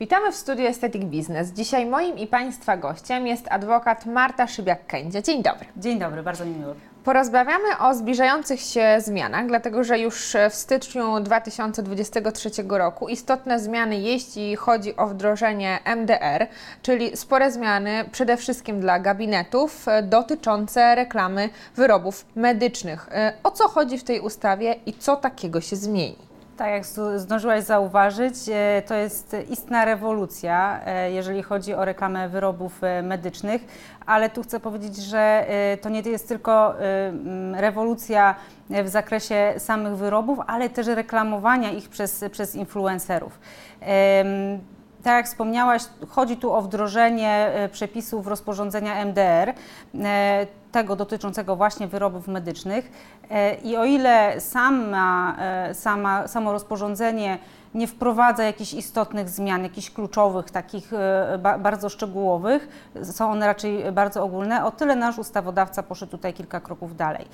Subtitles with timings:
[0.00, 1.52] Witamy w studiu Aesthetic Business.
[1.52, 5.22] Dzisiaj moim i Państwa gościem jest adwokat Marta Szybiak-Kędzia.
[5.22, 5.66] Dzień dobry.
[5.76, 6.74] Dzień dobry, bardzo mi miło.
[7.04, 14.56] Porozmawiamy o zbliżających się zmianach, dlatego że już w styczniu 2023 roku istotne zmiany, jeśli
[14.56, 16.46] chodzi o wdrożenie MDR,
[16.82, 23.08] czyli spore zmiany przede wszystkim dla gabinetów dotyczące reklamy wyrobów medycznych.
[23.42, 26.29] O co chodzi w tej ustawie i co takiego się zmieni?
[26.60, 32.84] Tak jak zdążyłaś zauważyć, e, to jest istna rewolucja, e, jeżeli chodzi o reklamę wyrobów
[32.84, 33.64] e, medycznych,
[34.06, 35.46] ale tu chcę powiedzieć, że
[35.80, 36.74] to nie jest tylko
[37.52, 38.34] rewolucja
[38.70, 43.38] w zakresie samych wyrobów, ale też reklamowania ich przez, przez influencerów.
[45.02, 49.54] Tak jak wspomniałaś, chodzi tu o wdrożenie przepisów rozporządzenia MDR
[50.72, 52.90] tego dotyczącego właśnie wyrobów medycznych.
[53.30, 57.38] E, I o ile sama, e, sama, samo rozporządzenie
[57.74, 64.24] nie wprowadza jakichś istotnych zmian, jakichś kluczowych, takich e, bardzo szczegółowych, są one raczej bardzo
[64.24, 67.26] ogólne, o tyle nasz ustawodawca poszedł tutaj kilka kroków dalej.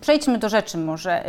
[0.00, 1.24] Przejdźmy do rzeczy może.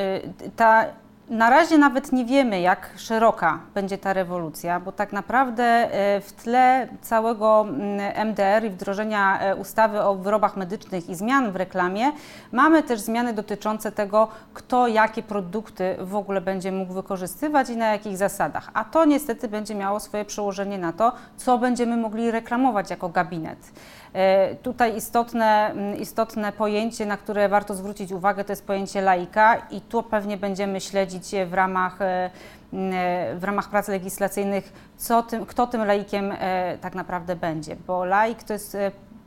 [0.55, 0.85] Ta
[1.31, 6.33] na razie nawet nie wiemy, jak szeroka będzie ta rewolucja, bo tak naprawdę e, w
[6.33, 7.65] tle całego
[8.25, 12.11] MDR mm, i wdrożenia e, ustawy o wyrobach medycznych i zmian w reklamie
[12.51, 17.87] mamy też zmiany dotyczące tego, kto jakie produkty w ogóle będzie mógł wykorzystywać i na
[17.87, 18.69] jakich zasadach.
[18.73, 23.71] A to niestety będzie miało swoje przełożenie na to, co będziemy mogli reklamować jako gabinet.
[24.13, 29.81] E, tutaj istotne, istotne pojęcie, na które warto zwrócić uwagę, to jest pojęcie laika i
[29.81, 32.29] tu pewnie będziemy śledzić w ramach, e,
[33.35, 34.73] w ramach prac legislacyjnych,
[35.29, 38.77] tym, kto tym laikiem e, tak naprawdę będzie, bo laik to jest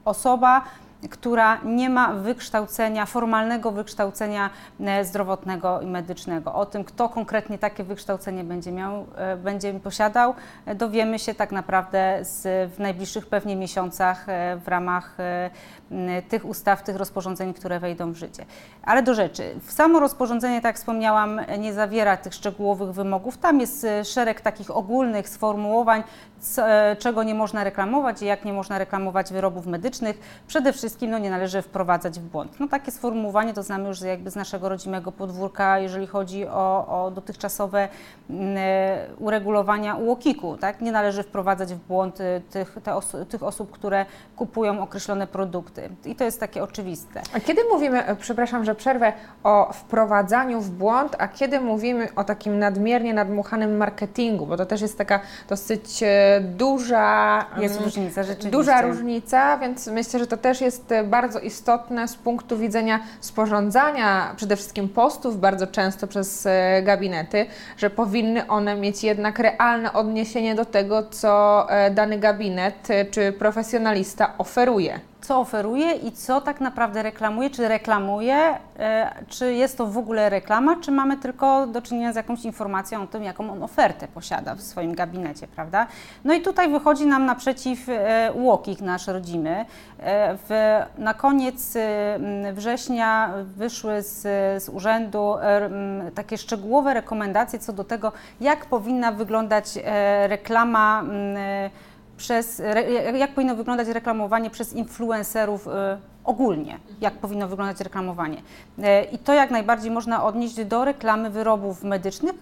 [0.04, 0.64] osoba,
[1.10, 6.54] która nie ma wykształcenia, formalnego wykształcenia e, zdrowotnego i medycznego.
[6.54, 10.34] O tym, kto konkretnie takie wykształcenie będzie miał, e, będzie posiadał,
[10.66, 14.26] e, dowiemy się tak naprawdę z, w najbliższych pewnie miesiącach
[14.64, 15.16] w ramach
[16.28, 18.44] tych ustaw, tych rozporządzeń, które wejdą w życie.
[18.82, 19.54] Ale do rzeczy.
[19.68, 23.38] Samo rozporządzenie, tak jak wspomniałam, nie zawiera tych szczegółowych wymogów.
[23.38, 26.02] Tam jest szereg takich ogólnych sformułowań,
[26.98, 30.42] czego nie można reklamować i jak nie można reklamować wyrobów medycznych.
[30.46, 32.60] Przede wszystkim no, nie należy wprowadzać w błąd.
[32.60, 37.10] No, takie sformułowanie to znamy już jakby z naszego rodzimego podwórka, jeżeli chodzi o, o
[37.10, 37.88] dotychczasowe
[38.30, 40.56] mm, e, uregulowania UOKiK-u.
[40.56, 40.80] Tak?
[40.80, 42.76] Nie należy wprowadzać w błąd y, tych,
[43.28, 44.06] tych osób, które
[44.36, 45.90] kupują określone produkty.
[46.04, 47.22] I to jest takie oczywiste.
[47.34, 49.12] A kiedy mówimy, e, przepraszam, że przerwę,
[49.44, 54.80] o wprowadzaniu w błąd, a kiedy mówimy o takim nadmiernie nadmuchanym marketingu, bo to też
[54.80, 58.50] jest taka dosyć e, duża jest różnica, rzeczywiście.
[58.50, 64.32] Duża różnica, więc myślę, że to też jest e, bardzo istotne z punktu widzenia sporządzania
[64.36, 67.46] przede wszystkim postów bardzo często przez e, gabinety,
[67.76, 74.34] że powinny one mieć jednak realne odniesienie do tego, co e, dany gabinet czy profesjonalista
[74.38, 79.98] oferuje co oferuje i co tak naprawdę reklamuje, czy reklamuje, e, czy jest to w
[79.98, 84.08] ogóle reklama, czy mamy tylko do czynienia z jakąś informacją o tym, jaką on ofertę
[84.08, 85.86] posiada w swoim gabinecie, prawda?
[86.24, 89.50] No i tutaj wychodzi nam naprzeciw e, UOKiK nasz rodzimy.
[89.98, 91.74] E, w, na koniec
[92.52, 94.22] września wyszły z,
[94.64, 95.34] z urzędu
[96.14, 99.78] takie szczegółowe rekomendacje co do tego, jak powinna wyglądać
[100.26, 101.04] reklama
[102.16, 102.62] przez,
[103.14, 105.70] jak powinno wyglądać reklamowanie przez influencerów y,
[106.24, 108.38] ogólnie, jak powinno wyglądać reklamowanie.
[108.38, 108.82] Y,
[109.12, 112.34] I to jak najbardziej można odnieść do reklamy wyrobów medycznych,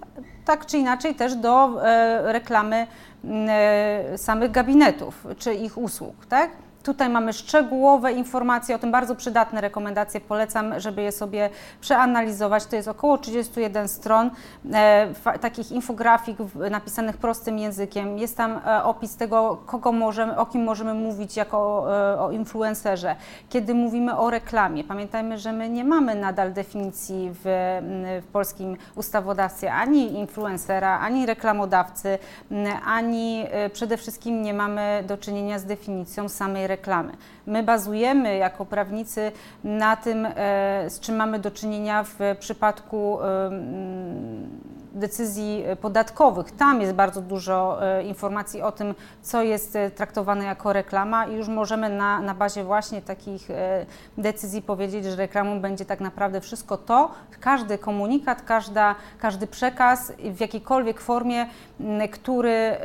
[0.44, 2.86] tak czy inaczej też do y, reklamy
[4.16, 6.50] samych gabinetów czy ich usług, tak?
[6.82, 10.20] Tutaj mamy szczegółowe informacje, o tym bardzo przydatne rekomendacje.
[10.20, 11.50] Polecam, żeby je sobie
[11.81, 12.66] przeanalizować.
[12.66, 14.31] To jest około 31 stron
[14.72, 16.38] e, takich infografik
[16.70, 18.19] napisanych prostym językiem.
[18.19, 23.16] Jest tam e, opis tego, kogo możemy, o kim możemy mówić jako e, o influencerze.
[23.49, 27.43] Kiedy mówimy o reklamie, pamiętajmy, że my nie mamy nadal definicji w,
[28.23, 32.19] w polskim ustawodawstwie ani influencera, ani reklamodawcy,
[32.85, 36.71] ani e, przede wszystkim nie mamy do czynienia z definicją samej reklamy.
[37.46, 39.32] My bazujemy jako prawnicy
[39.64, 43.50] na tym, e, z czym mamy do czynienia w przypadku e,
[44.94, 46.50] decyzji podatkowych.
[46.50, 51.48] Tam jest bardzo dużo e, informacji o tym, co jest traktowane jako reklama i już
[51.48, 53.48] możemy na, na bazie właśnie takich
[54.18, 57.10] decyzji powiedzieć, że reklamą będzie tak naprawdę wszystko to,
[57.40, 61.46] każdy komunikat, każda, każdy przekaz w jakiejkolwiek formie,
[62.10, 62.76] który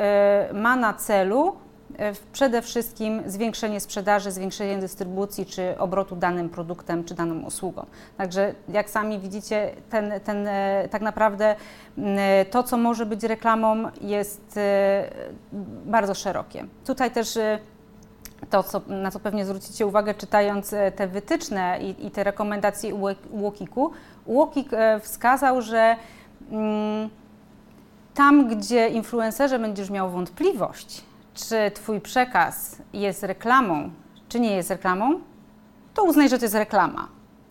[0.53, 1.66] ma na celu E,
[2.33, 7.85] przede wszystkim zwiększenie sprzedaży, zwiększenie dystrybucji czy obrotu danym produktem czy daną usługą.
[8.17, 11.55] Także jak sami widzicie, ten, ten, e, tak naprawdę
[11.97, 14.59] e, to, co może być reklamą, jest
[15.85, 16.65] bardzo szerokie.
[16.85, 17.39] Tutaj też
[18.49, 22.95] to, co, na co pewnie zwrócicie uwagę, czytając te wytyczne i, i te rekomendacje
[23.31, 23.91] UOKiK-u,
[24.25, 24.71] UOKiK
[25.01, 25.95] wskazał, że
[26.51, 27.09] mm,
[28.13, 31.03] tam, gdzie influencerze będziesz miał wątpliwość,
[31.37, 33.91] czy Twój przekaz jest reklamą,
[34.29, 35.21] czy nie jest reklamą,
[35.93, 37.07] to uznaj, że to jest reklama.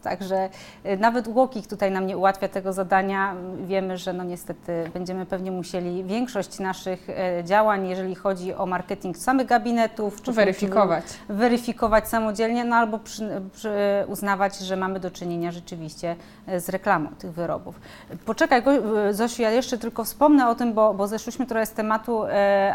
[0.06, 0.48] Także
[0.86, 3.34] y, nawet UOKiK tutaj nam nie ułatwia tego zadania.
[3.60, 9.16] Wiemy, że no niestety będziemy pewnie musieli większość naszych y, działań, jeżeli chodzi o marketing
[9.16, 11.04] samych gabinetów, czy weryfikować.
[11.28, 13.70] Weryfikować samodzielnie, no albo przy, przy
[14.06, 16.16] uznawać, że mamy do czynienia rzeczywiście
[16.48, 17.80] y, z reklamą tych wyrobów.
[18.24, 18.62] Poczekaj,
[19.10, 22.22] Zosiu, ja jeszcze tylko wspomnę o tym, bo, bo zeszliśmy trochę z tematu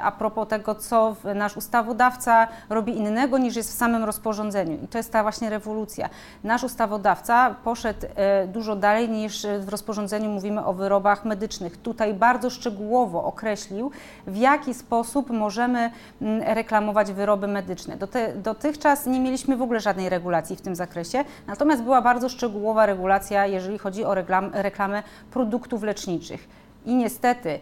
[0.03, 4.77] a propos tego, co nasz ustawodawca robi innego niż jest w samym rozporządzeniu.
[4.83, 6.09] I to jest ta właśnie rewolucja.
[6.43, 11.77] Nasz ustawodawca ustawodawca poszedł e, dużo dalej niż w rozporządzeniu mówimy o wyrobach medycznych.
[11.77, 13.91] Tutaj bardzo szczegółowo określił,
[14.27, 15.91] w jaki sposób możemy
[16.21, 17.97] mm, reklamować wyroby medyczne.
[18.35, 23.45] Dotychczas nie mieliśmy w ogóle żadnej regulacji w tym zakresie, natomiast była bardzo szczegółowa regulacja,
[23.45, 24.15] jeżeli chodzi o
[24.53, 26.47] reklamę produktów leczniczych.
[26.85, 27.59] I niestety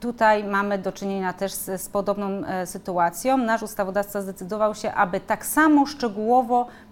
[0.00, 3.36] Tutaj mamy do czynienia też z, z, podobną e, sytuacją.
[3.36, 6.87] Nasz ustawodawca zdecydował się, aby tak samo szczegółowo E,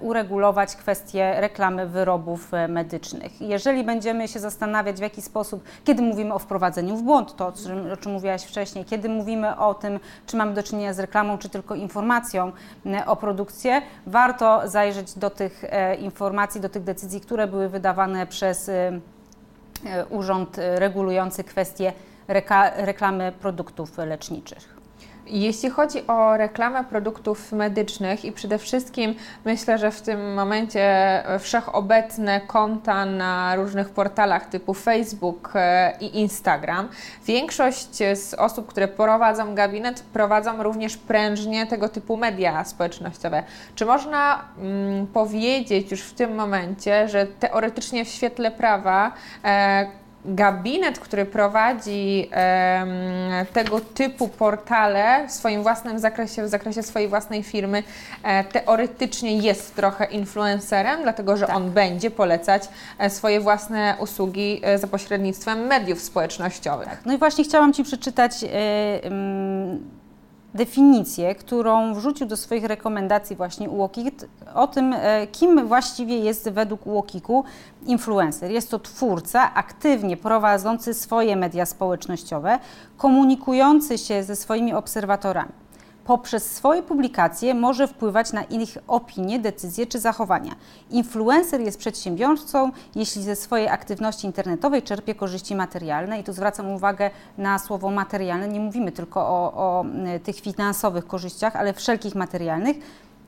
[0.00, 3.40] uregulować kwestię reklamy wyrobów e, medycznych.
[3.40, 7.52] Jeżeli będziemy się zastanawiać, w jaki sposób, kiedy mówimy o wprowadzeniu w błąd, to o
[7.52, 11.38] czym, o czym mówiłaś wcześniej, kiedy mówimy o tym, czy mamy do czynienia z reklamą,
[11.38, 12.52] czy tylko informacją
[12.86, 13.70] e, o produkcji,
[14.06, 15.64] warto zajrzeć do tych
[15.98, 18.70] informacji, do tych decyzji, które były wydawane przez
[20.10, 21.92] Urząd regulujący kwestie
[22.76, 24.73] reklamy produktów leczniczych.
[25.26, 32.40] Jeśli chodzi o reklamę produktów medycznych i przede wszystkim myślę, że w tym momencie wszechobecne
[32.40, 36.88] konta na różnych portalach typu Facebook e, i Instagram,
[37.26, 43.42] większość z osób, które prowadzą gabinet, prowadzą również prężnie tego typu media społecznościowe.
[43.74, 49.12] Czy można mm, powiedzieć już w tym momencie, że teoretycznie w świetle prawa
[49.44, 52.30] e, gabinet, który prowadzi
[53.52, 57.82] tego typu portale w swoim własnym zakresie, w zakresie swojej własnej firmy,
[58.22, 61.56] e, teoretycznie jest trochę influencerem, dlatego że tak.
[61.56, 62.68] on będzie polecać
[62.98, 66.88] e, swoje własne usługi e, za pośrednictwem mediów społecznościowych.
[66.88, 66.98] Tak.
[67.06, 68.42] No i właśnie chciałam Ci przeczytać.
[68.42, 68.50] Yy
[70.54, 74.14] definicję, którą wrzucił do swoich rekomendacji właśnie UOKiK
[74.54, 77.44] o tym, e, kim właściwie jest według UOKiK-u
[77.86, 78.50] influencer.
[78.50, 82.58] Jest to twórca aktywnie prowadzący swoje media społecznościowe,
[82.96, 85.63] komunikujący się ze swoimi obserwatorami
[86.04, 90.52] poprzez swoje publikacje może wpływać na ich opinie, decyzje czy zachowania.
[90.90, 96.20] Influencer jest przedsiębiorcą, jeśli ze swojej aktywności internetowej czerpie korzyści materialne.
[96.20, 99.84] I tu zwracam uwagę na słowo materialne, nie mówimy tylko o, o
[100.24, 102.76] tych finansowych korzyściach, ale wszelkich materialnych,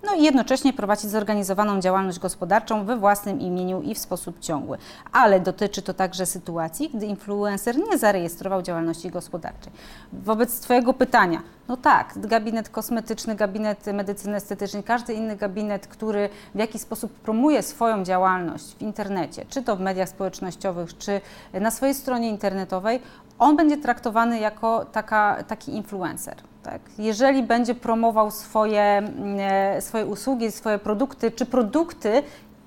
[0.06, 4.79] no i jednocześnie prowadzić zorganizowaną działalność gospodarczą we własnym imieniu i w sposób ciągły.
[5.12, 9.73] Ale dotyczy to także sytuacji, gdy influencer nie zarejestrował działalności gospodarczej.
[10.12, 16.59] Wobec Twojego pytania, no tak, gabinet kosmetyczny, gabinet medycyny estetycznej, każdy inny gabinet, który w
[16.59, 21.21] jakiś sposób promuje swoją działalność w internecie, czy to w mediach społecznościowych, czy
[21.52, 23.00] na swojej stronie internetowej,
[23.38, 26.37] on będzie traktowany jako taka, taki influencer.
[26.66, 26.80] Tak?
[26.99, 32.23] Jeżeli będzie promował swoje, mm, e, swoje usługi, swoje produkty, czy produkty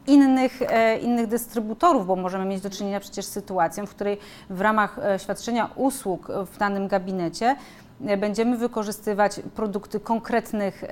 [0.07, 4.17] innych, e, innych dystrybutorów, bo możemy mieć do czynienia przecież z sytuacją, w której
[4.49, 7.55] w ramach e, świadczenia usług w danym gabinecie
[8.17, 10.83] będziemy wykorzystywać produkty konkretnych,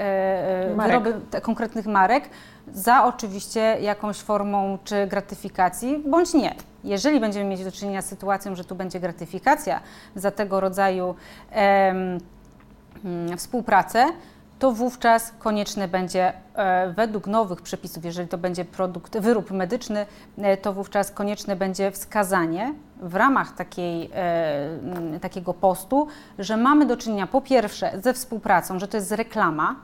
[0.75, 1.03] marek.
[1.03, 2.29] wyroby konkretnych marek
[2.73, 6.55] za oczywiście jakąś formą czy gratyfikacji, bądź nie.
[6.83, 9.79] Jeżeli będziemy mieć do czynienia z sytuacją, że tu będzie gratyfikacja
[10.15, 11.15] za tego rodzaju
[11.51, 12.19] em,
[13.37, 14.05] współpracę,
[14.59, 20.05] to wówczas konieczne będzie e, według nowych przepisów, jeżeli to będzie produkt, wyrób medyczny,
[20.37, 26.07] e, to wówczas konieczne będzie wskazanie w ramach takiej, e, takiego postu,
[26.39, 29.75] że mamy do czynienia po pierwsze ze współpracą, że to jest reklama,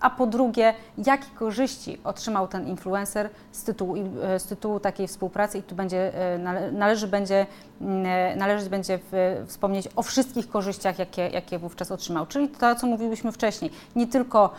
[0.00, 5.58] a po drugie, jakie korzyści otrzymał ten influencer z tytułu, e, z tytułu takiej współpracy
[5.58, 6.38] i tu będzie, e,
[6.72, 7.46] należy będzie,
[7.80, 8.98] mm, e, należeć będzie
[9.46, 12.26] wspomnieć o wszystkich korzyściach, jakie, jakie wówczas otrzymał.
[12.26, 14.50] Czyli to, co mówiłyśmy wcześniej, nie tylko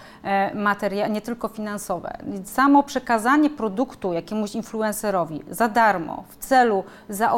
[0.54, 2.18] materia, nie tylko finansowe.
[2.46, 6.84] Samo przekazanie produktu jakiemuś influencerowi za darmo, w celu,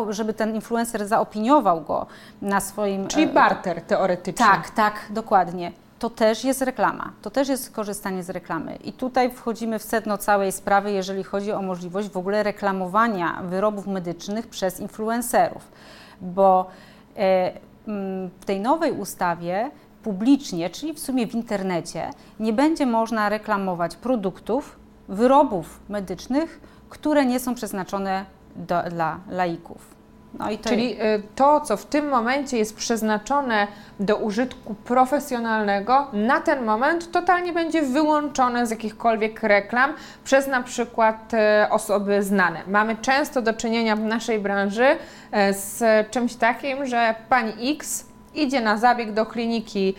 [0.10, 2.06] żeby ten influencer zaopiniował go
[2.42, 3.08] na swoim...
[3.08, 4.46] Czyli barter teoretycznie.
[4.46, 8.76] Tak, tak, dokładnie to też jest reklama, to też jest korzystanie z reklamy.
[8.76, 13.88] I tutaj wchodzimy w sedno całej sprawy, jeżeli chodzi o możliwość w ogóle reklamowania wyrobów
[13.88, 15.72] medycznych przez influencerów,
[16.22, 16.68] bo
[17.18, 17.54] e,
[17.88, 19.72] mm, w tej nowej ustawie
[20.04, 27.40] publicznie, czyli w sumie w internecie, nie będzie można reklamować produktów, wyrobów medycznych, które nie
[27.40, 28.26] są przeznaczone
[28.56, 29.97] do, dla laików.
[30.40, 33.68] No i to Czyli y, to, co w tym momencie jest przeznaczone
[34.00, 41.34] do użytku profesjonalnego, na ten moment totalnie będzie wyłączone z jakichkolwiek reklam przez na przykład
[41.34, 42.60] y, osoby znane.
[42.68, 44.98] Mamy często do czynienia w naszej branży y,
[45.54, 49.96] z czymś takim, że pani X idzie na zabieg do kliniki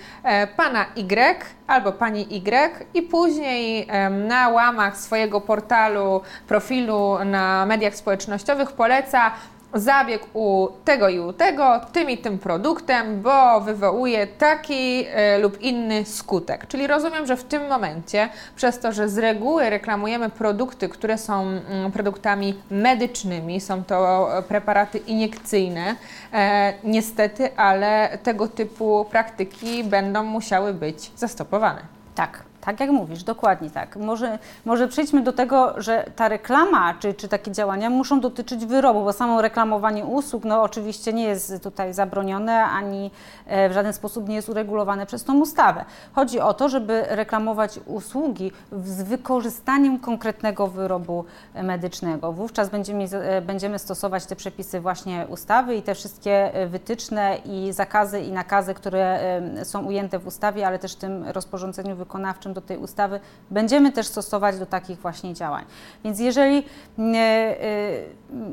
[0.57, 3.88] pana Y albo pani Y i później
[4.28, 9.30] na łamach swojego portalu, profilu na mediach społecznościowych poleca
[9.75, 15.07] zabieg u tego i u tego, tym i tym produktem, bo wywołuje taki
[15.37, 16.67] y, lub inny skutek.
[16.67, 21.47] Czyli rozumiem, że w tym momencie, przez to, że z reguły reklamujemy produkty, które są
[21.89, 25.97] y, produktami medycznymi, są to preparaty iniekcyjne,
[26.33, 31.81] e, niestety, ale tego typu praktyki będą musiały być zastopowane.
[32.15, 32.48] Tak.
[32.61, 33.97] Tak jak mówisz, dokładnie tak.
[33.97, 39.05] Może, może przejdźmy do tego, że ta reklama czy, czy takie działania muszą dotyczyć wyrobu,
[39.05, 43.11] bo samo reklamowanie usług no, oczywiście nie jest tutaj zabronione ani
[43.47, 45.85] e, w żaden sposób nie jest uregulowane przez tą ustawę.
[46.12, 48.53] Chodzi o to, żeby reklamować usługi
[48.85, 51.25] z wykorzystaniem konkretnego wyrobu
[51.55, 52.33] medycznego.
[52.33, 57.73] Wówczas będziemy, e, będziemy stosować te przepisy właśnie ustawy i te wszystkie e, wytyczne i
[57.73, 59.21] zakazy i nakazy, które
[59.65, 64.07] są ujęte w ustawie, ale też w tym rozporządzeniu wykonawczym do tej ustawy, będziemy też
[64.07, 65.65] stosować do takich właśnie działań.
[66.05, 66.57] Więc jeżeli,
[66.99, 67.57] e, e,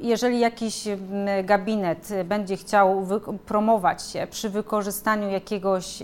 [0.02, 0.88] jeżeli jakiś
[1.44, 3.08] gabinet będzie chciał
[3.46, 6.04] promować się przy wykorzystaniu jakiegoś,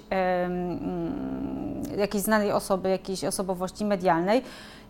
[1.98, 4.44] jakiejś znanej osoby, jakiejś osobowości medialnej,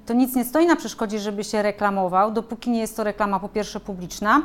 [0.06, 3.50] to nic nie stoi na przeszkodzie, żeby się reklamował, dopóki nie jest to reklama po
[3.50, 4.42] pierwsze publiczna,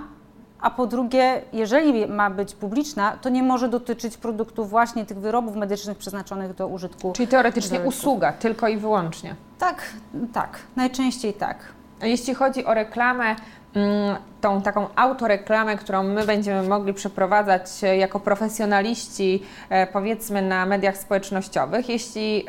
[0.66, 5.56] a po drugie, jeżeli ma być publiczna, to nie może dotyczyć produktów właśnie tych wyrobów
[5.56, 7.12] medycznych przeznaczonych do użytku.
[7.12, 9.34] Czyli teoretycznie usługa, tylko i wyłącznie.
[9.58, 9.82] Tak,
[10.32, 11.58] tak, najczęściej tak.
[12.02, 13.36] Jeśli chodzi o reklamę,
[13.74, 20.66] mm, tą taką autoreklamę, którą my będziemy mogli przeprowadzać e, jako profesjonaliści, e, powiedzmy na
[20.66, 22.46] mediach społecznościowych, jeśli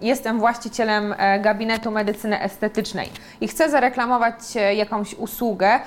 [0.00, 3.10] jestem właścicielem e, gabinetu medycyny estetycznej
[3.40, 4.34] i chcę zareklamować
[4.76, 5.80] jakąś usługę,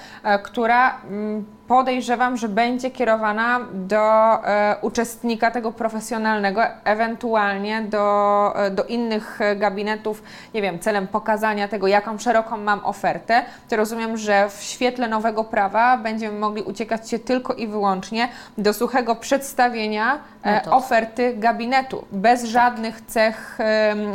[0.44, 4.38] która mm, podejrzewam, że będzie kierowana do
[4.82, 10.24] uczestnika tego profesjonalnego, ewentualnie do, do innych gabinetów,
[10.54, 15.37] nie wiem, celem pokazania tego, jaką szeroką mam ofertę, to rozumiem, że w świetle nowego
[15.44, 22.44] prawa będziemy mogli uciekać się tylko i wyłącznie do suchego przedstawienia e, oferty gabinetu, bez
[22.44, 23.58] żadnych cech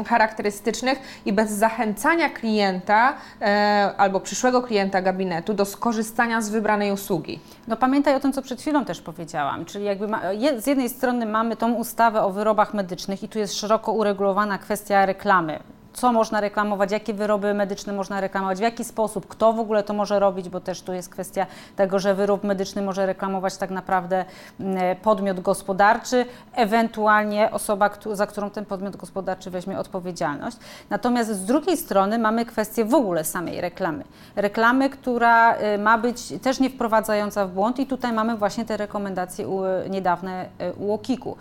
[0.07, 7.41] charakterystycznych i bez zachęcania klienta e, albo przyszłego klienta gabinetu do skorzystania z wybranej usługi.
[7.69, 10.21] No pamiętaj o tym, co przed chwilą też powiedziałam, czyli jakby ma,
[10.59, 15.07] z jednej strony mamy tą ustawę o wyrobach medycznych i tu jest szeroko uregulowana kwestia
[15.07, 15.59] reklamy
[15.93, 19.95] co można reklamować, jakie wyroby medyczne można reklamować, w jaki sposób, kto w ogóle to
[19.95, 21.47] może robić, bo też tu jest kwestia
[21.77, 24.25] tego, że wyrób medyczny może reklamować tak naprawdę
[24.61, 30.57] mm, podmiot gospodarczy, ewentualnie osoba, za którą ten podmiot gospodarczy weźmie odpowiedzialność.
[30.91, 34.05] Natomiast z drugiej strony mamy kwestię w ogóle samej reklamy.
[34.37, 38.77] Reklamy, która y, ma być też nie wprowadzająca w błąd i tutaj mamy właśnie te
[38.77, 39.47] rekomendacje
[39.91, 41.37] niedawne y, UOKiK-u.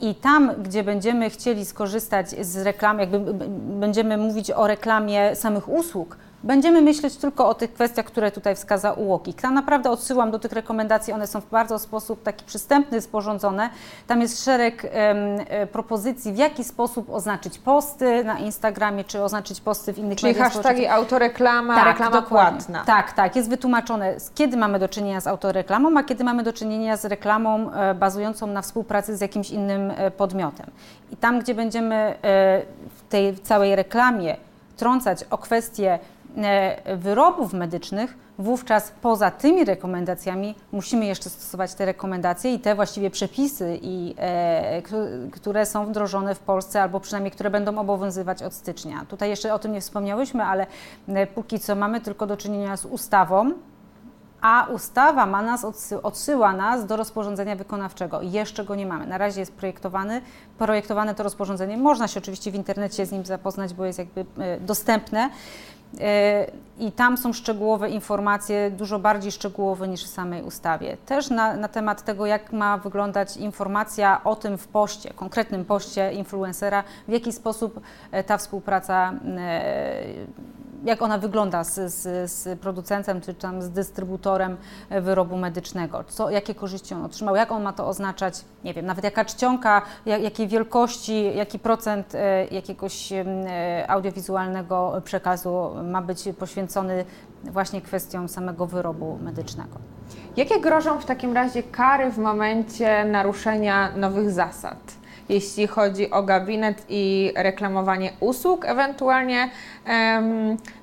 [0.00, 3.34] I tam, gdzie będziemy chcieli skorzystać z reklamy, jakby
[3.80, 9.02] będziemy mówić o reklamie samych usług, Będziemy myśleć tylko o tych kwestiach, które tutaj wskazał
[9.02, 9.42] UOKiK.
[9.42, 13.70] Tam naprawdę odsyłam do tych rekomendacji, one są w bardzo sposób taki przystępny sporządzone.
[14.06, 19.92] Tam jest szereg e, propozycji, w jaki sposób oznaczyć posty na Instagramie, czy oznaczyć posty
[19.92, 22.58] w innych Czyli mediach hashtagi autoreklama, tak, reklama dokładnie.
[22.58, 22.84] płatna.
[22.84, 26.96] Tak, tak, jest wytłumaczone, kiedy mamy do czynienia z autoreklamą, a kiedy mamy do czynienia
[26.96, 30.66] z reklamą e, bazującą na współpracy z jakimś innym e, podmiotem.
[31.12, 32.16] I tam, gdzie będziemy e,
[32.96, 34.36] w tej całej reklamie
[34.76, 35.98] trącać o kwestie
[36.96, 43.78] wyrobów medycznych, wówczas poza tymi rekomendacjami musimy jeszcze stosować te rekomendacje i te właściwie przepisy,
[43.82, 44.82] i, e,
[45.32, 49.04] które są wdrożone w Polsce, albo przynajmniej które będą obowiązywać od stycznia.
[49.08, 50.66] Tutaj jeszcze o tym nie wspomniałyśmy, ale
[51.08, 53.52] e, póki co mamy tylko do czynienia z ustawą,
[54.40, 58.22] a ustawa ma nas, odsy odsyła nas do rozporządzenia wykonawczego.
[58.22, 59.06] Jeszcze go nie mamy.
[59.06, 60.22] Na razie jest projektowany,
[60.58, 61.76] projektowane to rozporządzenie.
[61.76, 65.30] Można się oczywiście w internecie z nim zapoznać, bo jest jakby e, dostępne.
[66.78, 70.96] I tam są szczegółowe informacje, dużo bardziej szczegółowe niż w samej ustawie.
[71.06, 76.12] Też na, na, temat tego, jak ma wyglądać informacja o tym w poście, konkretnym poście
[76.12, 77.80] influencera, w jaki sposób
[78.26, 79.12] ta współpraca
[80.84, 84.56] jak ona wygląda z, z, z, producentem czy tam z dystrybutorem
[84.90, 89.04] wyrobu medycznego, co, jakie korzyści on otrzymał, jak on ma to oznaczać, nie wiem, nawet
[89.04, 93.24] jaka czcionka, jak, jakiej wielkości, jaki procent e, jakiegoś e,
[93.88, 97.04] audiowizualnego przekazu ma być poświęcony
[97.44, 99.78] właśnie kwestiom samego wyrobu medycznego.
[100.36, 104.97] Jakie grożą w takim razie kary w momencie naruszenia nowych zasad?
[105.28, 109.50] Jeśli chodzi o gabinet i reklamowanie usług, ewentualnie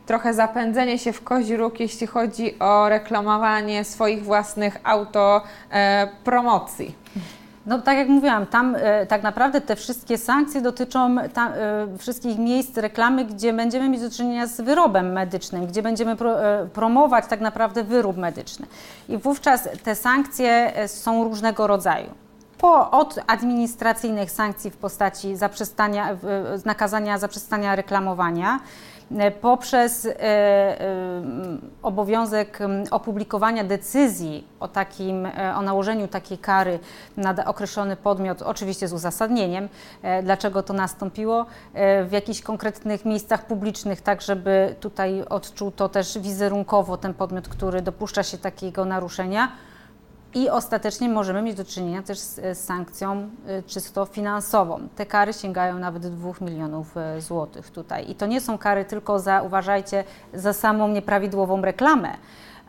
[0.06, 6.88] trochę zapędzenie się w kozi róg, jeśli chodzi o reklamowanie swoich własnych autopromocji.
[6.88, 6.92] E,
[7.66, 11.28] no tak jak mówiłam, tam e, tak naprawdę te wszystkie sankcje dotyczą e,
[11.98, 16.68] wszystkich miejsc reklamy, gdzie będziemy mieć do czynienia z wyrobem medycznym, gdzie będziemy pro, e,
[16.68, 18.66] promować tak naprawdę wyrób medyczny.
[19.10, 22.25] I wówczas te sankcje e, są różnego rodzaju
[22.58, 26.18] po, od administracyjnych sankcji w postaci zaprzestania,
[26.66, 28.60] nakazania zaprzestania reklamowania,
[29.18, 31.22] e, poprzez e, e,
[31.84, 32.60] obowiązek
[32.92, 36.80] opublikowania decyzji o, takim, o nałożeniu takiej kary
[37.18, 39.70] na określony podmiot, oczywiście z uzasadnieniem,
[40.24, 41.46] dlaczego to nastąpiło,
[42.06, 47.82] w jakichś konkretnych miejscach publicznych, tak żeby tutaj odczuł to też wizerunkowo ten podmiot, który
[47.82, 49.52] dopuszcza się takiego naruszenia
[50.36, 54.80] i ostatecznie możemy mieć do czynienia też z, sankcją y, czysto finansową.
[54.96, 58.12] Te kary sięgają nawet 2 milionów y, złotych tutaj.
[58.12, 62.10] I to nie są kary tylko za, uważajcie, za samą nieprawidłową reklamę,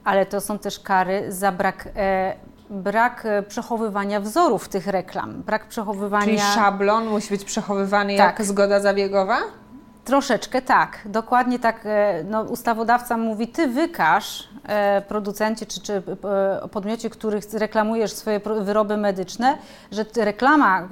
[0.04, 2.34] ale to są też kary za brak e,
[2.70, 6.24] brak e, przechowywania wzorów tych reklam, brak przechowywania...
[6.24, 8.38] Czyli szablon musi być przechowywany tak.
[8.38, 9.38] jak zgoda zabiegowa?
[10.06, 11.80] Troszeczkę tak, dokładnie tak.
[11.84, 18.40] E, no, ustawodawca mówi, ty wykaż E, producencie czy, czy e, podmiocie, których reklamujesz swoje
[18.60, 19.58] wyroby medyczne,
[19.92, 20.88] że reklama,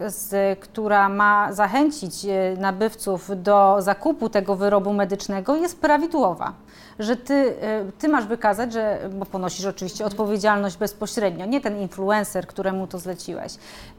[0.60, 2.14] która ma zachęcić
[2.58, 6.52] nabywców do zakupu tego wyrobu medycznego jest prawidłowa
[6.98, 7.54] że ty,
[7.98, 13.52] ty masz wykazać, że, bo ponosisz oczywiście odpowiedzialność bezpośrednio, nie ten influencer, któremu to zleciłeś,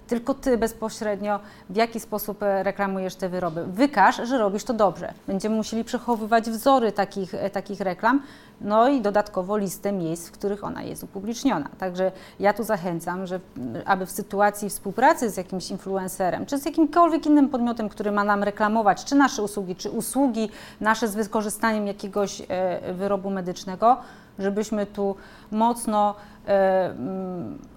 [0.08, 1.39] tylko ty bezpośrednio
[1.70, 3.65] w jaki sposób reklamujesz te wyroby.
[3.65, 5.13] Wykaż, że robisz to dobrze.
[5.28, 8.22] Będziemy musieli przechowywać wzory takich, takich reklam,
[8.62, 11.70] no i dodatkowo listę miejsc, w których ona jest upubliczniona.
[11.78, 13.39] Także ja tu zachęcam, że
[13.86, 18.44] aby w sytuacji współpracy z jakimś influencerem, czy z jakimkolwiek innym podmiotem, który ma nam
[18.44, 20.50] reklamować, czy nasze usługi, czy usługi
[20.82, 23.98] nasze z wykorzystaniem jakiegoś e, wyrobu medycznego,
[24.39, 25.15] żebyśmy tu
[25.52, 26.15] mocno e,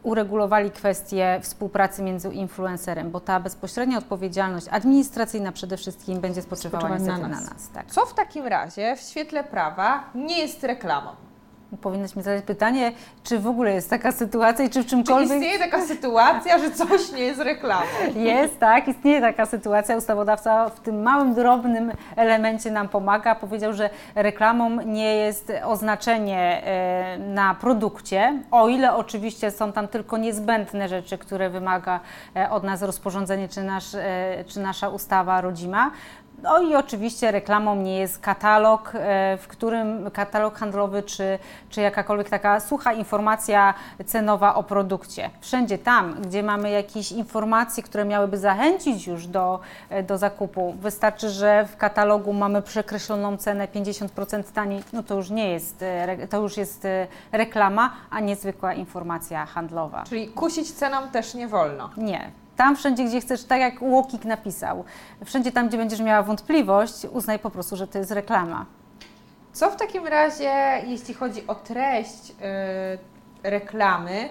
[0.03, 6.99] uregulowali kwestię współpracy między influencerem, bo ta bezpośrednia odpowiedzialność administracyjna przede wszystkim będzie spoczywała na
[6.99, 7.21] nas.
[7.21, 7.87] Na nas tak.
[7.87, 11.28] Co w takim razie w świetle prawa nie jest reklamą?
[11.81, 12.93] Powinnaś mi zadać pytanie,
[13.25, 15.29] czy w ogóle jest taka sytuacja i czy w czymkolwiek...
[15.29, 17.85] Czy istnieje taka sytuacja, że coś nie jest reklamą?
[18.15, 19.97] Jest, tak, istnieje taka sytuacja.
[19.97, 23.35] Ustawodawca w tym małym, drobnym elemencie nam pomaga.
[23.35, 30.19] Powiedział, że reklamą nie jest oznaczenie e, na produkcie, o ile oczywiście są tam tylko
[30.19, 32.01] niezbędne rzeczy, które wymaga
[32.37, 35.91] e, od nas rozporządzenie czy, nasz, e, czy nasza ustawa rodzima.
[36.43, 41.39] No i oczywiście reklamą nie jest katalog, e, w którym katalog handlowy czy,
[41.71, 43.75] czy jakakolwiek taka sucha informacja
[44.07, 45.31] cenowa o produkcie.
[45.41, 51.31] Wszędzie tam, gdzie mamy jakieś informacje, które miałyby zachęcić już do, e, do zakupu, wystarczy,
[51.31, 56.41] że w katalogu mamy przekreśloną cenę 50% taniej, no to już nie jest, e, to
[56.41, 56.87] już jest
[57.33, 60.05] reklama, a nie zwykła informacja handlowa.
[60.05, 61.91] Czyli kusić ceną też nie wolno?
[61.97, 62.31] Nie.
[62.59, 64.85] Tam wszędzie, gdzie chcesz, tak jak Łokik napisał,
[65.25, 68.67] wszędzie tam, gdzie będziesz miała wątpliwość, uznaj po prostu, że to jest reklama.
[69.53, 70.53] Co w takim razie,
[70.87, 72.37] jeśli chodzi o treść yy,
[73.51, 74.29] reklamy,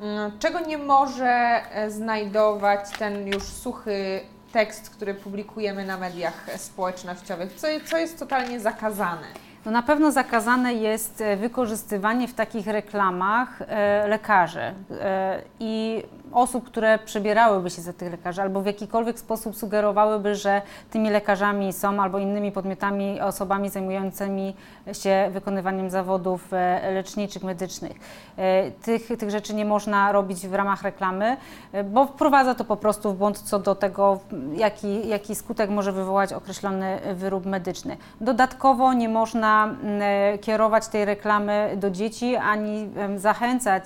[0.00, 0.06] yy,
[0.38, 4.20] czego nie może y, znajdować ten już suchy
[4.52, 7.52] tekst, który publikujemy na mediach społecznościowych?
[7.54, 9.26] Co, co jest totalnie zakazane?
[9.64, 16.64] No na pewno zakazane jest e, wykorzystywanie w takich reklamach e, lekarzy e, i osób,
[16.64, 22.02] które przebierałyby się za tych lekarzy albo w jakikolwiek sposób sugerowałyby, że tymi lekarzami są
[22.02, 24.54] albo innymi podmiotami, osobami zajmującymi
[24.92, 27.92] się wykonywaniem zawodów e, leczniczych, medycznych.
[28.36, 31.36] E, tych, tych rzeczy nie można robić w ramach reklamy,
[31.72, 34.20] e, bo wprowadza to po prostu w błąd co do tego,
[34.56, 37.96] jaki, jaki skutek może wywołać określony wyrób medyczny.
[38.20, 39.74] Dodatkowo nie można
[40.40, 43.84] kierować tej reklamy do dzieci ani zachęcać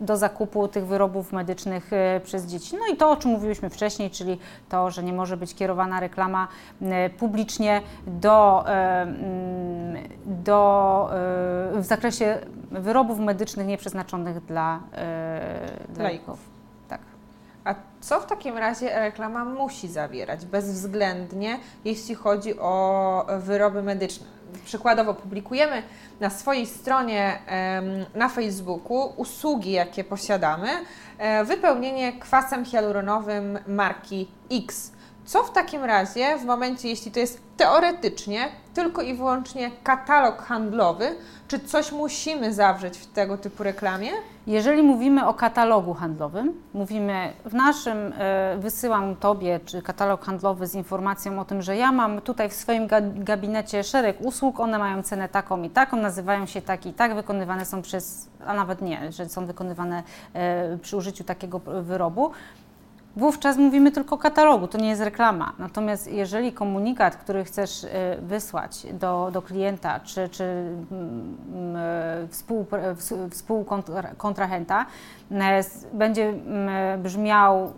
[0.00, 2.76] do zakupu tych wyrobów medycznych e, przez dzieci.
[2.76, 6.48] No i to, o czym mówiłyśmy wcześniej, czyli to, że nie może być kierowana reklama
[6.82, 11.10] e, publicznie do, e, mm, do,
[11.74, 12.38] w zakresie
[12.70, 14.80] wyrobów medycznych nieprzeznaczonych dla,
[15.88, 16.38] dla Laików.
[16.88, 17.00] Tak.
[17.64, 24.37] A co w takim razie reklama musi zawierać bezwzględnie, jeśli chodzi o wyroby medyczne?
[24.64, 25.82] Przykładowo publikujemy
[26.20, 27.38] na swojej stronie
[28.14, 30.68] na Facebooku usługi, jakie posiadamy,
[31.18, 34.92] e, wypełnienie kwasem hialuronowym marki X.
[35.28, 41.14] Co w takim razie, w momencie, jeśli to jest teoretycznie tylko i wyłącznie katalog handlowy,
[41.48, 44.10] czy coś musimy zawrzeć w tego typu reklamie?
[44.46, 50.74] Jeżeli mówimy o katalogu handlowym, mówimy w naszym, e, wysyłam Tobie czy katalog handlowy z
[50.74, 55.28] informacją o tym, że ja mam tutaj w swoim gabinecie szereg usług, one mają cenę
[55.28, 59.28] taką i taką, nazywają się tak i tak, wykonywane są przez, a nawet nie, że
[59.28, 60.02] są wykonywane
[60.34, 62.30] e, przy użyciu takiego wyrobu,
[63.18, 65.52] wówczas mówimy tylko o katalogu, to nie jest reklama.
[65.58, 67.88] Natomiast jeżeli komunikat, który chcesz y,
[68.22, 71.76] wysłać do, do klienta czy, czy mm,
[72.24, 72.66] y, współ,
[73.30, 74.86] współkontrahenta
[75.32, 75.34] y,
[75.92, 76.34] będzie
[76.98, 77.72] brzmiał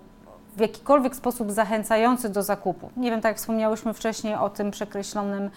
[0.57, 2.91] w jakikolwiek sposób zachęcający do zakupu.
[2.97, 5.51] Nie wiem, tak jak wspomniałyśmy wcześniej o tym przekreślonym,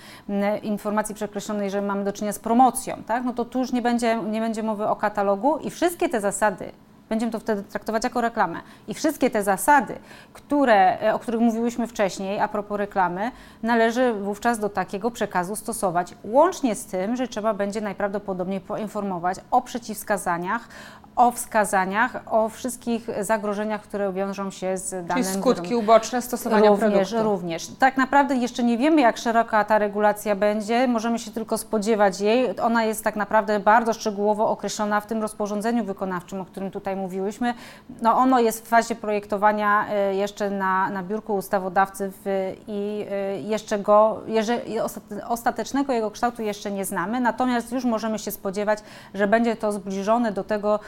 [0.64, 3.24] informacji przekreślonej, że mamy do czynienia z promocją, tak?
[3.24, 6.72] no to tu już nie będzie, nie będzie mowy o katalogu i wszystkie te zasady
[7.14, 8.62] Będziemy to wtedy traktować jako reklamę.
[8.88, 9.96] I wszystkie te zasady,
[10.34, 13.32] które, e, o których mówiłyśmy wcześniej, a propos reklamy,
[13.64, 16.16] należy wówczas do takiego przekazu stosować.
[16.24, 20.68] Łącznie z tym, że trzeba będzie najprawdopodobniej poinformować o przeciwwskazaniach,
[21.16, 27.10] o wskazaniach, o wszystkich zagrożeniach, które wiążą się z danym Czyli skutki uboczne stosowania również,
[27.10, 27.24] produktu.
[27.24, 27.68] Również.
[27.68, 32.60] Tak naprawdę jeszcze nie wiemy, jak szeroka ta regulacja będzie, możemy się tylko spodziewać jej.
[32.60, 37.54] Ona jest tak naprawdę bardzo szczegółowo określona w tym rozporządzeniu wykonawczym, o którym tutaj mówiłyśmy.
[38.02, 43.40] No ono jest w fazie projektowania e, jeszcze na, na biurku ustawodawcy w, i e,
[43.42, 44.80] jeszcze go, jeżeli,
[45.28, 48.80] ostatecznego jego kształtu jeszcze nie znamy, natomiast już możemy się spodziewać,
[49.14, 50.80] że będzie to zbliżone do tego,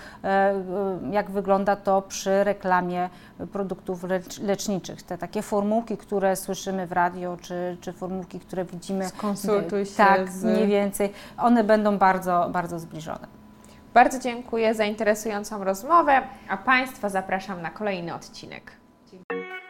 [1.12, 3.10] jak wygląda to przy reklamie
[3.51, 4.06] produktów
[4.41, 5.04] leczniczych.
[5.04, 9.08] Te takie formułki, które słyszymy w radio, czy, czy formułki, które widzimy.
[9.08, 9.97] Skonsultuj się.
[9.97, 10.43] Tak, z...
[10.43, 11.13] mniej więcej.
[11.38, 13.28] One będą bardzo, bardzo zbliżone.
[13.93, 18.71] Bardzo dziękuję za interesującą rozmowę, a Państwa zapraszam na kolejny odcinek.
[19.12, 19.64] Dziękuję.